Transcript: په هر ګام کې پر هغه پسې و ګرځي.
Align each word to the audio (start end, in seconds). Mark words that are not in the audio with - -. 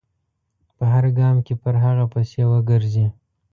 په 0.75 0.83
هر 0.93 1.05
ګام 1.19 1.35
کې 1.45 1.53
پر 1.61 1.75
هغه 1.83 2.05
پسې 2.13 2.41
و 2.49 2.51
ګرځي. 2.69 3.07